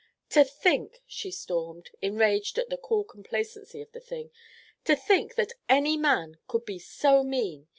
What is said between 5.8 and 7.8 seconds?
man could be so mean.